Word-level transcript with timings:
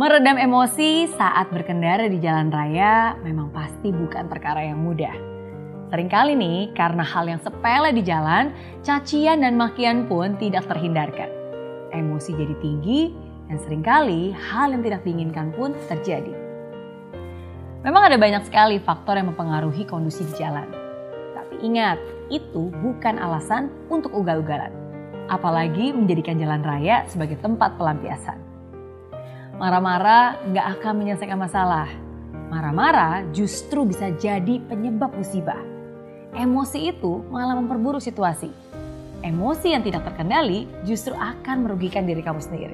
Meredam 0.00 0.40
emosi 0.40 1.12
saat 1.12 1.52
berkendara 1.52 2.08
di 2.08 2.16
jalan 2.24 2.48
raya 2.48 3.20
memang 3.20 3.52
pasti 3.52 3.92
bukan 3.92 4.32
perkara 4.32 4.64
yang 4.64 4.80
mudah. 4.80 5.12
Seringkali 5.92 6.40
nih, 6.40 6.72
karena 6.72 7.04
hal 7.04 7.28
yang 7.28 7.36
sepele 7.44 7.92
di 7.92 8.00
jalan, 8.00 8.48
cacian 8.80 9.44
dan 9.44 9.60
makian 9.60 10.08
pun 10.08 10.40
tidak 10.40 10.64
terhindarkan. 10.72 11.28
Emosi 11.92 12.32
jadi 12.32 12.56
tinggi 12.64 13.12
dan 13.52 13.60
sering 13.60 13.84
kali 13.84 14.32
hal 14.32 14.72
yang 14.72 14.80
tidak 14.80 15.04
diinginkan 15.04 15.52
pun 15.52 15.76
terjadi. 15.84 16.32
Memang 17.84 18.08
ada 18.08 18.16
banyak 18.16 18.48
sekali 18.48 18.80
faktor 18.80 19.20
yang 19.20 19.36
mempengaruhi 19.36 19.84
kondisi 19.84 20.24
di 20.24 20.32
jalan. 20.40 20.64
Tapi 21.36 21.60
ingat, 21.60 22.00
itu 22.32 22.72
bukan 22.80 23.20
alasan 23.20 23.68
untuk 23.92 24.16
ugal-ugalan. 24.16 24.72
Apalagi 25.28 25.92
menjadikan 25.92 26.40
jalan 26.40 26.64
raya 26.64 27.04
sebagai 27.04 27.36
tempat 27.44 27.76
pelampiasan. 27.76 28.48
Marah-marah 29.60 30.40
nggak 30.48 30.66
akan 30.80 30.92
menyelesaikan 30.96 31.36
masalah. 31.36 31.84
Marah-marah 32.48 33.28
justru 33.36 33.84
bisa 33.84 34.08
jadi 34.16 34.56
penyebab 34.64 35.12
musibah. 35.12 35.60
Emosi 36.32 36.88
itu 36.88 37.20
malah 37.28 37.60
memperburuk 37.60 38.00
situasi. 38.00 38.48
Emosi 39.20 39.76
yang 39.76 39.84
tidak 39.84 40.08
terkendali 40.08 40.64
justru 40.88 41.12
akan 41.12 41.68
merugikan 41.68 42.08
diri 42.08 42.24
kamu 42.24 42.40
sendiri. 42.40 42.72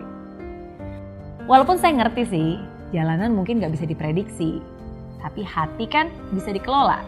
Walaupun 1.51 1.75
saya 1.75 2.07
ngerti 2.07 2.23
sih, 2.31 2.49
jalanan 2.95 3.35
mungkin 3.35 3.59
gak 3.59 3.75
bisa 3.75 3.83
diprediksi. 3.83 4.63
Tapi 5.19 5.43
hati 5.43 5.91
kan 5.91 6.07
bisa 6.31 6.55
dikelola 6.55 7.03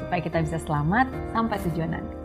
supaya 0.00 0.24
kita 0.24 0.40
bisa 0.40 0.56
selamat 0.64 1.12
sampai 1.36 1.60
tujuan 1.68 1.92
nanti. 1.92 2.16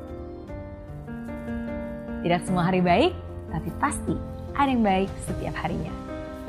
Tidak 2.24 2.40
semua 2.48 2.72
hari 2.72 2.80
baik, 2.80 3.12
tapi 3.52 3.68
pasti 3.84 4.16
ada 4.56 4.72
yang 4.72 4.80
baik 4.80 5.12
setiap 5.28 5.60
harinya. 5.60 6.05